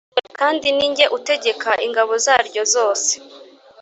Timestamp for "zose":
2.73-3.11